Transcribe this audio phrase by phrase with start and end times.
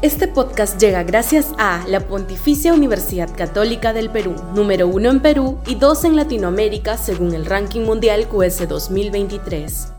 [0.00, 5.58] Este podcast llega gracias a la Pontificia Universidad Católica del Perú, número uno en Perú
[5.66, 9.92] y dos en Latinoamérica según el ranking mundial QS 2023.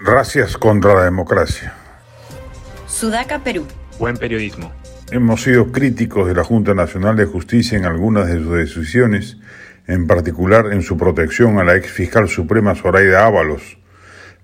[0.00, 1.74] Gracias contra la democracia.
[2.88, 3.66] Sudaca, Perú.
[4.00, 4.72] Buen periodismo.
[5.12, 9.36] Hemos sido críticos de la Junta Nacional de Justicia en algunas de sus decisiones,
[9.86, 13.77] en particular en su protección a la ex fiscal suprema Zoraida Ábalos,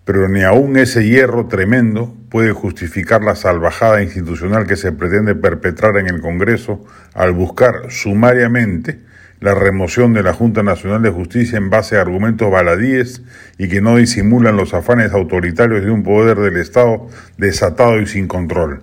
[0.05, 5.97] pero ni aún ese hierro tremendo puede justificar la salvajada institucional que se pretende perpetrar
[5.97, 8.99] en el Congreso al buscar sumariamente
[9.41, 13.23] la remoción de la Junta Nacional de Justicia en base a argumentos baladíes
[13.59, 18.27] y que no disimulan los afanes autoritarios de un poder del Estado desatado y sin
[18.27, 18.83] control.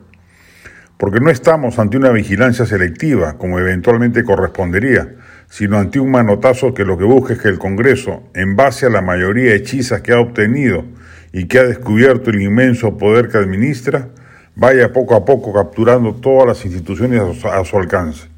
[0.97, 5.15] Porque no estamos ante una vigilancia selectiva, como eventualmente correspondería,
[5.51, 8.89] sino ante un manotazo que lo que busca es que el Congreso, en base a
[8.89, 10.85] la mayoría hechizas que ha obtenido
[11.33, 14.07] y que ha descubierto el inmenso poder que administra,
[14.55, 18.29] vaya poco a poco capturando todas las instituciones a su, alcance.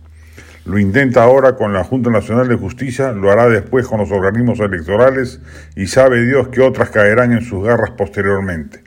[0.66, 4.60] Lo intenta ahora con la Junta Nacional de Justicia, lo hará después con los organismos
[4.60, 5.40] electorales
[5.76, 8.82] y sabe Dios que otras caerán en sus garras posteriormente.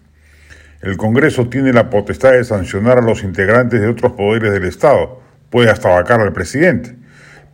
[0.83, 5.21] El Congreso tiene la potestad de sancionar a los integrantes de otros poderes del Estado,
[5.49, 7.06] puede hasta vacar al presidente,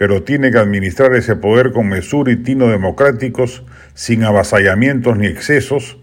[0.03, 3.63] pero tiene que administrar ese poder con mesura y tino democráticos,
[3.95, 5.97] sin avasallamientos ni excesos,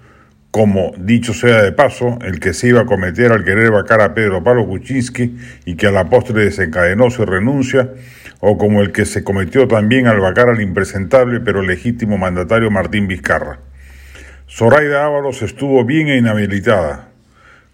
[0.51, 4.13] como, dicho sea de paso, el que se iba a cometer al querer vacar a
[4.13, 7.89] Pedro Pablo Kuczynski y que a la postre desencadenó su renuncia,
[8.39, 13.05] o como el que se cometió también al vacar al impresentable pero legítimo mandatario Martín
[13.05, 13.59] Vizcarra.
[14.49, 17.09] Zoraida Ábalos estuvo bien e inhabilitada.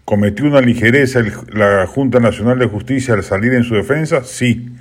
[0.04, 1.20] ¿Cometió una ligereza
[1.52, 4.24] la Junta Nacional de Justicia al salir en su defensa?
[4.24, 4.72] Sí.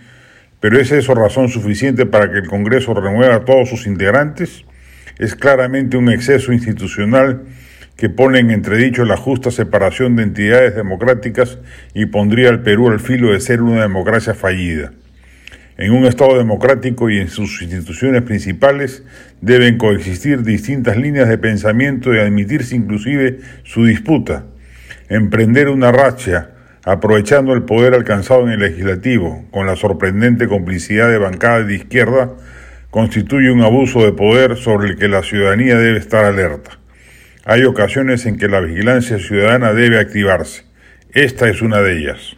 [0.66, 4.66] ¿Pero es eso razón suficiente para que el Congreso renueva a todos sus integrantes?
[5.20, 7.44] Es claramente un exceso institucional
[7.96, 11.60] que pone en entredicho la justa separación de entidades democráticas
[11.94, 14.92] y pondría al Perú al filo de ser una democracia fallida.
[15.78, 19.04] En un Estado democrático y en sus instituciones principales
[19.42, 24.46] deben coexistir distintas líneas de pensamiento y admitirse inclusive su disputa.
[25.10, 26.55] Emprender una racha,
[26.86, 32.32] aprovechando el poder alcanzado en el legislativo, con la sorprendente complicidad de bancadas de izquierda,
[32.92, 36.80] constituye un abuso de poder sobre el que la ciudadanía debe estar alerta.
[37.44, 40.64] Hay ocasiones en que la vigilancia ciudadana debe activarse.
[41.12, 42.38] Esta es una de ellas.